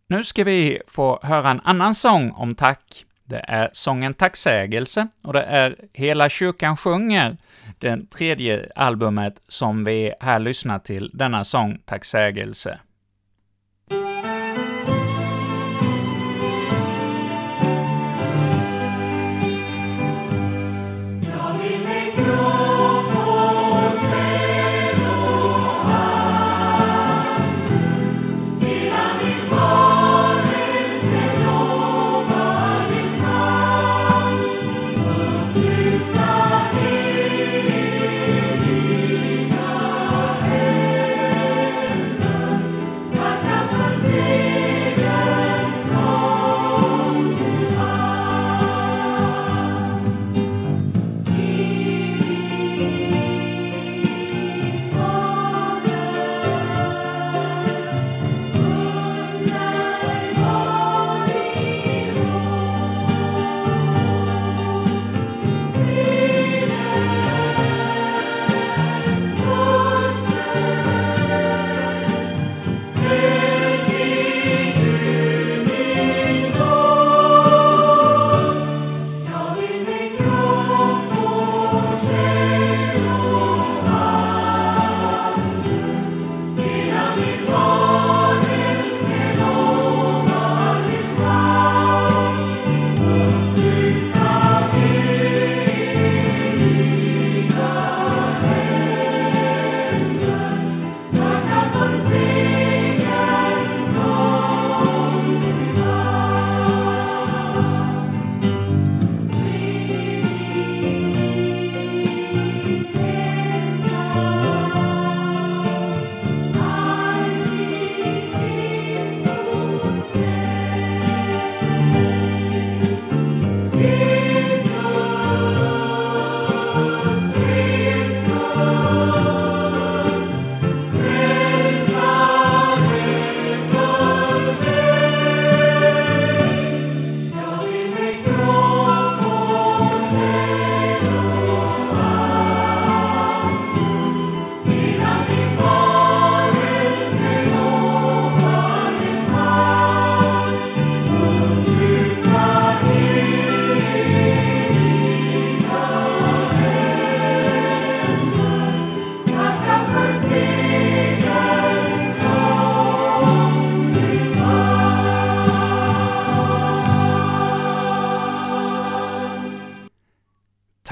nu 0.08 0.24
ska 0.24 0.44
vi 0.44 0.80
få 0.86 1.20
höra 1.22 1.50
en 1.50 1.60
annan 1.60 1.94
sång 1.94 2.30
om 2.30 2.54
tack. 2.54 3.04
Det 3.24 3.44
är 3.48 3.70
sången 3.72 4.14
Tacksägelse, 4.14 5.08
och 5.22 5.32
det 5.32 5.42
är 5.42 5.76
Hela 5.92 6.28
kyrkan 6.28 6.76
sjunger, 6.76 7.36
det 7.78 8.10
tredje 8.10 8.70
albumet 8.76 9.42
som 9.48 9.84
vi 9.84 10.12
här 10.20 10.38
lyssnar 10.38 10.78
till, 10.78 11.10
denna 11.14 11.44
sång 11.44 11.78
Tacksägelse. 11.84 12.78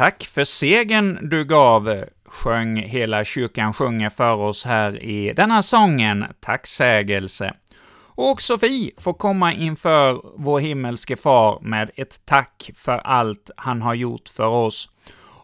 Tack 0.00 0.24
för 0.24 0.44
segern 0.44 1.28
du 1.30 1.44
gav, 1.44 2.04
sjöng 2.24 2.76
hela 2.76 3.24
kyrkan 3.24 3.74
sjunger 3.74 4.10
för 4.10 4.34
oss 4.34 4.64
här 4.64 5.02
i 5.02 5.32
denna 5.32 5.62
sången, 5.62 6.24
Tacksägelse. 6.40 7.54
Och 7.92 8.30
också 8.30 8.56
vi 8.56 8.92
får 8.98 9.12
komma 9.12 9.52
inför 9.52 10.20
vår 10.36 10.60
himmelske 10.60 11.16
far 11.16 11.58
med 11.62 11.90
ett 11.96 12.26
tack 12.26 12.70
för 12.74 12.98
allt 12.98 13.50
han 13.56 13.82
har 13.82 13.94
gjort 13.94 14.28
för 14.28 14.46
oss. 14.46 14.88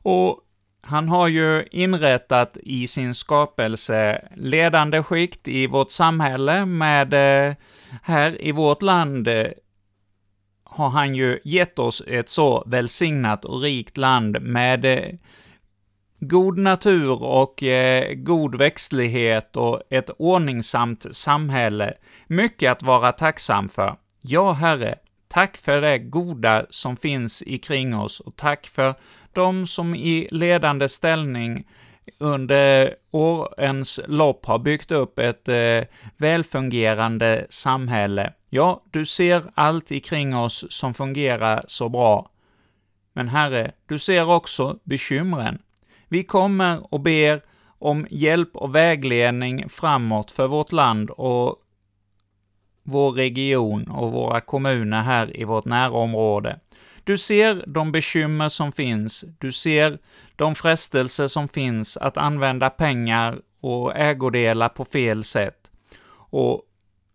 Och 0.02 0.40
han 0.80 1.08
har 1.08 1.28
ju 1.28 1.64
inrättat 1.70 2.56
i 2.62 2.86
sin 2.86 3.14
skapelse 3.14 4.28
ledande 4.36 5.02
skikt 5.02 5.48
i 5.48 5.66
vårt 5.66 5.92
samhälle 5.92 6.66
med, 6.66 7.14
eh, 7.14 7.54
här 8.02 8.42
i 8.44 8.52
vårt 8.52 8.82
land, 8.82 9.28
eh, 9.28 9.46
har 10.76 10.88
han 10.88 11.14
ju 11.14 11.38
gett 11.44 11.78
oss 11.78 12.02
ett 12.06 12.28
så 12.28 12.64
välsignat 12.66 13.44
och 13.44 13.62
rikt 13.62 13.96
land 13.96 14.42
med 14.42 14.84
eh, 14.84 15.14
god 16.20 16.58
natur 16.58 17.24
och 17.24 17.62
eh, 17.62 18.14
god 18.14 18.54
växtlighet 18.58 19.56
och 19.56 19.82
ett 19.90 20.10
ordningsamt 20.18 21.06
samhälle. 21.10 21.94
Mycket 22.26 22.72
att 22.72 22.82
vara 22.82 23.12
tacksam 23.12 23.68
för. 23.68 23.96
Ja, 24.20 24.52
Herre, 24.52 24.98
tack 25.28 25.56
för 25.56 25.80
det 25.80 25.98
goda 25.98 26.66
som 26.70 26.96
finns 26.96 27.42
ikring 27.46 27.96
oss 27.96 28.20
och 28.20 28.36
tack 28.36 28.66
för 28.66 28.94
de 29.32 29.66
som 29.66 29.94
i 29.94 30.28
ledande 30.30 30.88
ställning 30.88 31.66
under 32.18 32.94
årens 33.10 34.00
lopp 34.06 34.46
har 34.46 34.58
byggt 34.58 34.90
upp 34.90 35.18
ett 35.18 35.48
eh, 35.48 35.82
välfungerande 36.16 37.46
samhälle. 37.48 38.32
Ja, 38.50 38.82
du 38.90 39.04
ser 39.04 39.42
allt 39.54 39.90
ikring 39.90 40.36
oss 40.36 40.66
som 40.68 40.94
fungerar 40.94 41.64
så 41.66 41.88
bra. 41.88 42.30
Men 43.12 43.28
Herre, 43.28 43.72
du 43.86 43.98
ser 43.98 44.30
också 44.30 44.78
bekymren. 44.84 45.58
Vi 46.08 46.22
kommer 46.22 46.94
och 46.94 47.00
ber 47.00 47.40
om 47.78 48.06
hjälp 48.10 48.56
och 48.56 48.74
vägledning 48.74 49.68
framåt 49.68 50.30
för 50.30 50.46
vårt 50.46 50.72
land 50.72 51.10
och 51.10 51.56
vår 52.82 53.10
region 53.10 53.88
och 53.88 54.12
våra 54.12 54.40
kommuner 54.40 55.02
här 55.02 55.36
i 55.40 55.44
vårt 55.44 55.64
närområde. 55.64 56.58
Du 57.06 57.18
ser 57.18 57.64
de 57.66 57.92
bekymmer 57.92 58.48
som 58.48 58.72
finns, 58.72 59.24
du 59.38 59.52
ser 59.52 59.98
de 60.36 60.54
frestelser 60.54 61.26
som 61.26 61.48
finns 61.48 61.96
att 61.96 62.16
använda 62.16 62.70
pengar 62.70 63.40
och 63.60 63.96
ägodelar 63.96 64.68
på 64.68 64.84
fel 64.84 65.24
sätt 65.24 65.70
och 66.12 66.62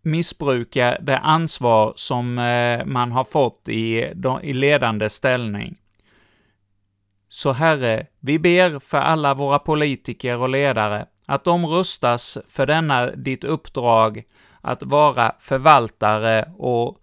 missbruka 0.02 0.98
det 1.02 1.18
ansvar 1.18 1.94
som 1.96 2.40
eh, 2.40 2.86
man 2.86 3.12
har 3.12 3.24
fått 3.24 3.70
i, 3.70 4.14
i 4.42 4.54
ledande 4.54 5.10
ställning. 5.10 5.78
Så 7.30 7.52
Herre, 7.52 8.08
vi 8.20 8.40
ber 8.40 8.80
för 8.80 8.98
alla 8.98 9.34
våra 9.34 9.60
politiker 9.60 10.38
och 10.38 10.50
ledare, 10.50 11.06
att 11.26 11.44
de 11.44 11.66
rustas 11.66 12.38
för 12.48 12.66
denna 12.66 13.06
ditt 13.06 13.44
uppdrag 13.44 14.24
att 14.62 14.84
vara 14.84 15.36
förvaltare 15.40 16.52
och 16.58 17.01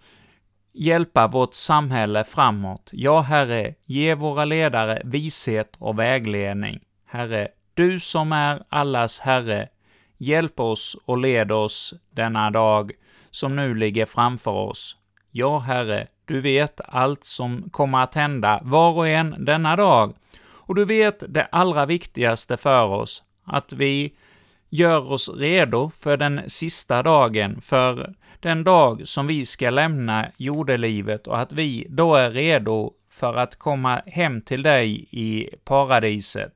hjälpa 0.79 1.27
vårt 1.27 1.55
samhälle 1.55 2.25
framåt. 2.25 2.91
Ja, 2.93 3.21
Herre, 3.21 3.75
ge 3.85 4.14
våra 4.14 4.45
ledare 4.45 5.03
vishet 5.05 5.77
och 5.79 5.99
vägledning. 5.99 6.81
Herre, 7.07 7.49
du 7.75 8.01
som 8.01 8.33
är 8.33 8.62
allas 8.69 9.21
Herre, 9.21 9.69
hjälp 10.19 10.61
oss 10.61 10.97
och 11.05 11.19
led 11.19 11.53
oss 11.53 11.95
denna 12.11 12.51
dag 12.51 12.93
som 13.31 13.57
nu 13.57 13.75
ligger 13.75 14.07
framför 14.07 14.51
oss. 14.51 14.97
Ja, 15.31 15.59
Herre, 15.59 16.07
du 16.25 16.41
vet 16.41 16.81
allt 16.85 17.25
som 17.25 17.71
kommer 17.71 18.03
att 18.03 18.14
hända 18.14 18.61
var 18.62 18.93
och 18.93 19.09
en 19.09 19.45
denna 19.45 19.77
dag, 19.77 20.14
och 20.41 20.75
du 20.75 20.85
vet 20.85 21.35
det 21.35 21.49
allra 21.53 21.87
viktigaste 21.87 22.57
för 22.57 22.87
oss, 22.87 23.23
att 23.45 23.73
vi 23.73 24.14
gör 24.69 25.13
oss 25.13 25.29
redo 25.29 25.91
för 25.91 26.17
den 26.17 26.41
sista 26.47 27.03
dagen, 27.03 27.61
för 27.61 28.15
den 28.41 28.65
dag 28.65 29.09
som 29.09 29.27
vi 29.27 29.45
ska 29.45 29.71
lämna 29.71 30.27
jordelivet 30.37 31.27
och 31.27 31.39
att 31.41 31.53
vi 31.53 31.87
då 31.91 32.15
är 32.15 32.31
redo 32.31 32.93
för 33.11 33.35
att 33.35 33.57
komma 33.57 34.03
hem 34.07 34.41
till 34.41 34.63
dig 34.63 35.09
i 35.11 35.51
paradiset. 35.65 36.53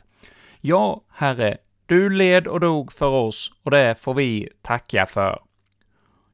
Ja, 0.60 1.04
Herre, 1.08 1.58
du 1.86 2.10
led 2.10 2.46
och 2.46 2.60
dog 2.60 2.92
för 2.92 3.08
oss 3.08 3.52
och 3.62 3.70
det 3.70 3.94
får 4.00 4.14
vi 4.14 4.48
tacka 4.62 5.06
för. 5.06 5.38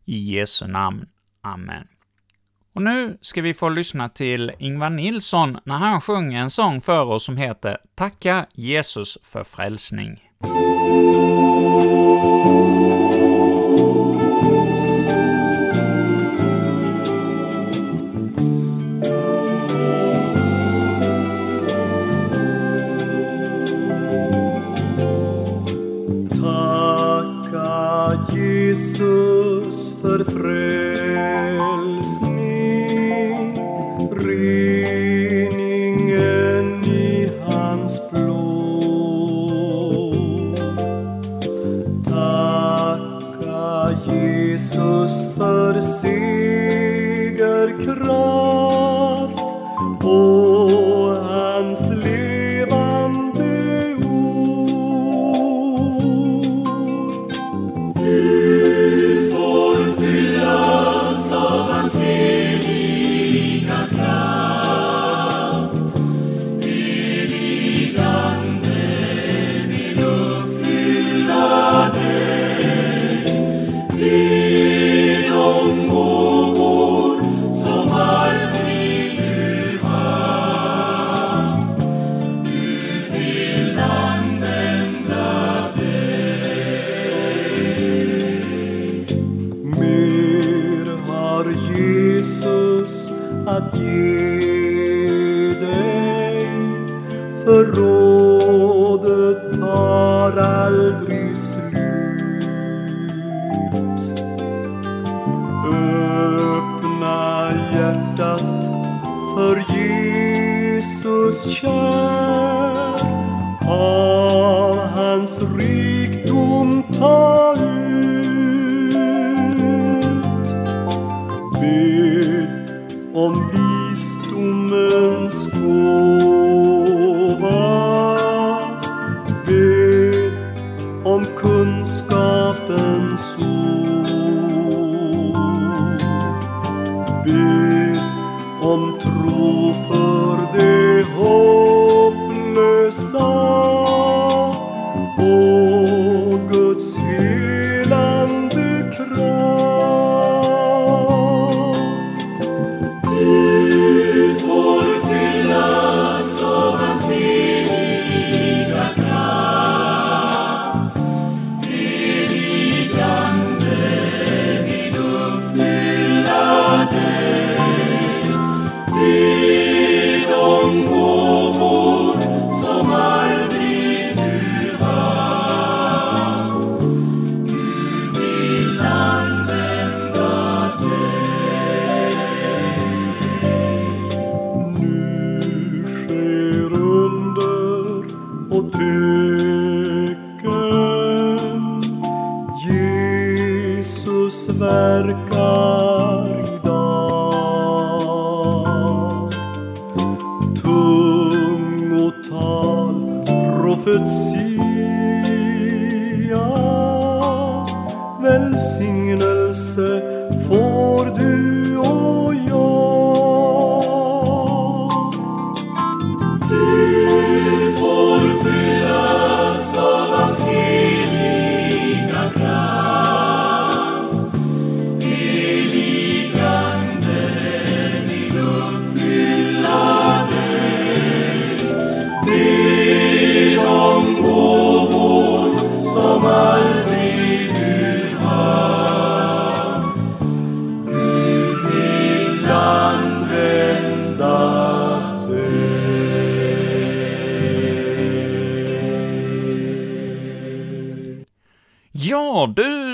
I 0.04 0.18
Jesu 0.18 0.66
namn. 0.66 1.06
Amen. 1.40 1.88
Och 2.72 2.82
nu 2.82 3.18
ska 3.20 3.42
vi 3.42 3.54
få 3.54 3.68
lyssna 3.68 4.08
till 4.08 4.52
Ingvar 4.58 4.90
Nilsson 4.90 5.58
när 5.64 5.76
han 5.76 6.00
sjunger 6.00 6.40
en 6.40 6.50
sång 6.50 6.80
för 6.80 7.10
oss 7.10 7.24
som 7.24 7.36
heter 7.36 7.78
”Tacka 7.94 8.46
Jesus 8.52 9.18
för 9.22 9.44
frälsning”. 9.44 10.20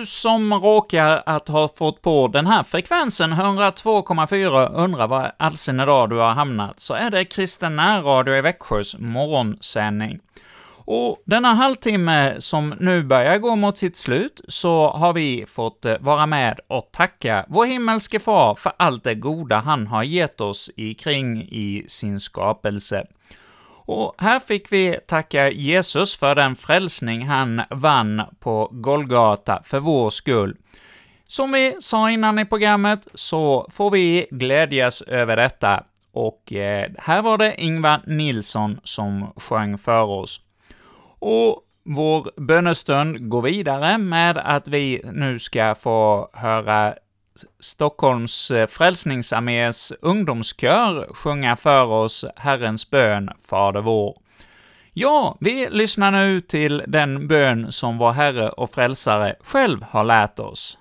Du 0.04 0.08
som 0.08 0.54
råkar 0.54 1.22
att 1.26 1.48
ha 1.48 1.68
fått 1.68 2.02
på 2.02 2.28
den 2.28 2.46
här 2.46 2.62
frekvensen, 2.62 3.32
102,4, 3.32 4.74
undrar 4.74 5.08
var 5.08 5.32
allsin 5.36 5.80
idag 5.80 6.10
du 6.10 6.16
har 6.16 6.32
hamnat, 6.32 6.80
så 6.80 6.94
är 6.94 7.10
det 7.10 7.24
Kristen 7.24 7.76
närradio 7.76 8.34
i 8.34 8.40
Växjös 8.40 8.98
morgonsändning. 8.98 10.18
Och 10.86 11.22
denna 11.24 11.54
halvtimme 11.54 12.34
som 12.38 12.74
nu 12.80 13.02
börjar 13.02 13.38
gå 13.38 13.56
mot 13.56 13.78
sitt 13.78 13.96
slut, 13.96 14.40
så 14.48 14.90
har 14.90 15.12
vi 15.12 15.44
fått 15.48 15.84
eh, 15.84 15.96
vara 16.00 16.26
med 16.26 16.60
och 16.68 16.90
tacka 16.92 17.44
vår 17.48 17.64
himmelske 17.66 18.20
far 18.20 18.54
för 18.54 18.72
allt 18.76 19.04
det 19.04 19.14
goda 19.14 19.58
han 19.58 19.86
har 19.86 20.02
gett 20.02 20.40
oss 20.40 20.70
i 20.76 20.94
kring 20.94 21.42
i 21.42 21.84
sin 21.88 22.20
skapelse. 22.20 23.06
Och 23.86 24.14
här 24.18 24.40
fick 24.40 24.72
vi 24.72 24.98
tacka 25.06 25.50
Jesus 25.50 26.16
för 26.16 26.34
den 26.34 26.56
frälsning 26.56 27.26
han 27.26 27.62
vann 27.70 28.22
på 28.40 28.68
Golgata 28.72 29.62
för 29.64 29.80
vår 29.80 30.10
skull. 30.10 30.56
Som 31.26 31.52
vi 31.52 31.76
sa 31.80 32.10
innan 32.10 32.38
i 32.38 32.44
programmet 32.44 33.08
så 33.14 33.68
får 33.72 33.90
vi 33.90 34.26
glädjas 34.30 35.02
över 35.02 35.36
detta, 35.36 35.84
och 36.12 36.52
eh, 36.52 36.88
här 36.98 37.22
var 37.22 37.38
det 37.38 37.60
Ingvar 37.60 38.00
Nilsson 38.06 38.80
som 38.84 39.32
sjöng 39.36 39.78
för 39.78 40.02
oss. 40.02 40.40
Och 41.18 41.60
vår 41.84 42.40
bönestund 42.40 43.28
går 43.28 43.42
vidare 43.42 43.98
med 43.98 44.38
att 44.38 44.68
vi 44.68 45.02
nu 45.12 45.38
ska 45.38 45.74
få 45.74 46.30
höra 46.32 46.94
Stockholms 47.60 48.50
eh, 48.50 48.66
frälsningsarmés 48.66 49.92
ungdomskör 50.00 51.14
sjunga 51.14 51.56
för 51.56 51.84
oss 51.84 52.24
Herrens 52.36 52.90
bön, 52.90 53.30
Fader 53.48 53.80
vår. 53.80 54.18
Ja, 54.92 55.36
vi 55.40 55.68
lyssnar 55.70 56.10
nu 56.10 56.40
till 56.40 56.82
den 56.86 57.28
bön 57.28 57.72
som 57.72 57.98
vår 57.98 58.12
Herre 58.12 58.48
och 58.48 58.70
Frälsare 58.70 59.36
själv 59.40 59.82
har 59.82 60.04
lärt 60.04 60.38
oss. 60.38 60.78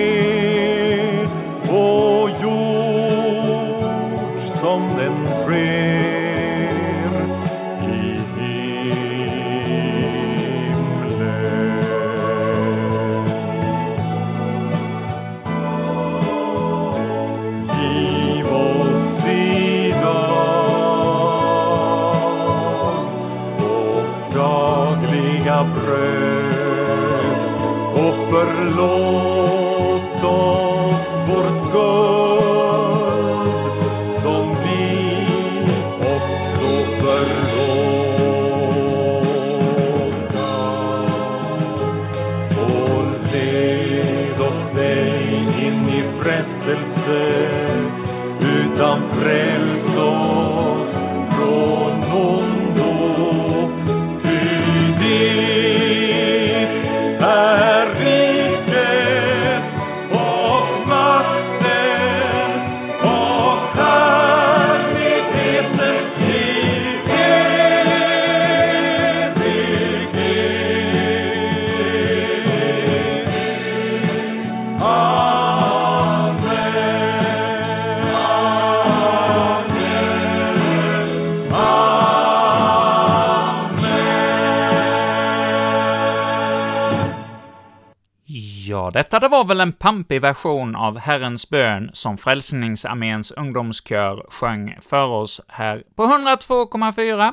det 89.21 89.29
var 89.29 89.45
väl 89.45 89.61
en 89.61 89.73
pampig 89.73 90.21
version 90.21 90.77
av 90.77 90.99
Herrens 90.99 91.51
bön 91.51 91.91
som 91.93 92.19
Frälsningsarméns 92.19 93.31
ungdomskör 93.31 94.27
sjöng 94.31 94.77
för 94.81 95.07
oss 95.07 95.41
här 95.49 95.83
på 95.97 96.05
102,4. 96.05 97.33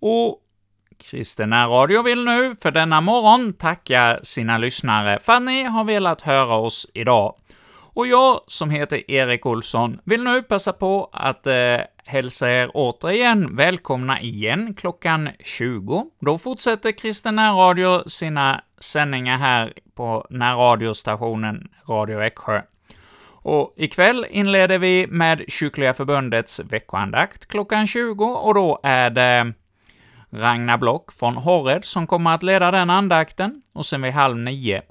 Och 0.00 0.38
Kristen 0.98 1.52
Radio 1.52 2.02
vill 2.02 2.24
nu 2.24 2.54
för 2.62 2.70
denna 2.70 3.00
morgon 3.00 3.52
tacka 3.52 4.18
sina 4.22 4.58
lyssnare 4.58 5.18
för 5.18 5.32
att 5.32 5.42
ni 5.42 5.62
har 5.62 5.84
velat 5.84 6.20
höra 6.20 6.54
oss 6.54 6.86
idag. 6.94 7.34
Och 7.94 8.06
jag, 8.06 8.40
som 8.46 8.70
heter 8.70 9.10
Erik 9.10 9.46
Olsson, 9.46 10.00
vill 10.04 10.24
nu 10.24 10.42
passa 10.42 10.72
på 10.72 11.10
att 11.12 11.46
eh, 11.46 11.80
hälsa 12.04 12.50
er 12.50 12.70
återigen 12.74 13.56
välkomna 13.56 14.20
igen 14.20 14.74
klockan 14.74 15.28
20. 15.44 16.06
Då 16.20 16.38
fortsätter 16.38 16.92
Kristen 16.92 17.38
Radio 17.38 18.08
sina 18.08 18.60
sändningar 18.80 19.36
här 19.36 19.72
på 19.94 20.26
närradiostationen 20.30 21.68
Radio 21.88 22.18
Växjö. 22.18 22.62
Och 23.30 23.74
ikväll 23.76 24.26
inleder 24.30 24.78
vi 24.78 25.06
med 25.06 25.44
Kyrkliga 25.48 25.94
Förbundets 25.94 26.60
veckoandakt 26.60 27.46
klockan 27.46 27.86
20, 27.86 28.24
och 28.24 28.54
då 28.54 28.80
är 28.82 29.10
det 29.10 29.52
Ragnar 30.30 30.78
Block 30.78 31.12
från 31.12 31.36
Horred 31.36 31.84
som 31.84 32.06
kommer 32.06 32.34
att 32.34 32.42
leda 32.42 32.70
den 32.70 32.90
andakten, 32.90 33.62
och 33.72 33.86
sen 33.86 34.02
vid 34.02 34.12
halv 34.12 34.36
nio 34.36 34.82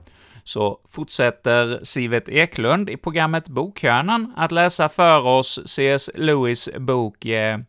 så 0.44 0.80
fortsätter 0.90 1.80
Sivet 1.84 2.30
Eklund 2.30 2.90
i 2.90 2.98
programmet 2.98 3.48
Bokhörnan 3.48 4.34
att 4.38 4.52
läsa 4.52 4.90
för 4.90 5.28
oss 5.28 5.60
C.S. 5.66 6.10
Lewis 6.16 6.70
bok 6.78 7.26
eh, 7.26 7.60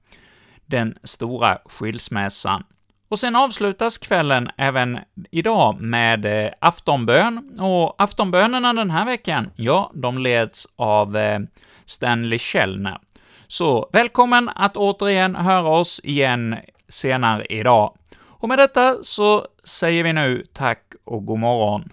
Den 0.66 0.98
stora 1.02 1.58
skilsmässan. 1.64 2.64
Och 3.08 3.18
sen 3.18 3.36
avslutas 3.36 3.98
kvällen 3.98 4.50
även 4.56 4.98
idag 5.30 5.80
med 5.80 6.44
eh, 6.46 6.52
aftonbön, 6.60 7.60
och 7.60 8.02
aftonbönerna 8.02 8.72
den 8.72 8.90
här 8.90 9.04
veckan, 9.04 9.50
ja, 9.56 9.90
de 9.94 10.18
leds 10.18 10.68
av 10.76 11.16
eh, 11.16 11.40
Stanley 11.84 12.38
Källner. 12.38 12.98
Så 13.46 13.90
välkommen 13.92 14.48
att 14.48 14.76
återigen 14.76 15.34
höra 15.34 15.68
oss 15.68 16.00
igen 16.04 16.56
senare 16.88 17.44
idag. 17.44 17.96
Och 18.42 18.48
med 18.48 18.58
detta 18.58 18.96
så 19.02 19.46
säger 19.64 20.04
vi 20.04 20.12
nu 20.12 20.44
tack 20.52 20.92
och 21.04 21.26
god 21.26 21.38
morgon. 21.38 21.92